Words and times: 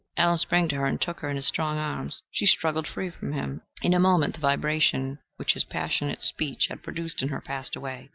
Allen 0.17 0.39
sprang 0.39 0.67
to 0.67 0.77
her 0.77 0.87
and 0.87 0.99
took 0.99 1.19
her 1.19 1.29
in 1.29 1.35
his 1.35 1.45
strong 1.45 1.77
arms: 1.77 2.23
she 2.31 2.47
struggled 2.47 2.87
free 2.87 3.11
from 3.11 3.33
him. 3.33 3.61
In 3.83 3.93
a 3.93 3.99
moment 3.99 4.33
the 4.33 4.39
vibration 4.41 5.19
which 5.35 5.53
his 5.53 5.63
passionate 5.65 6.23
speech 6.23 6.69
had 6.69 6.81
produced 6.81 7.21
in 7.21 7.27
her 7.29 7.39
passed 7.39 7.75
away. 7.75 8.09